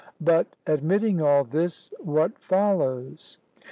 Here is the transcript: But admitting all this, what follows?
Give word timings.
But 0.21 0.47
admitting 0.65 1.21
all 1.21 1.43
this, 1.43 1.93
what 1.99 2.39
follows? 2.39 3.37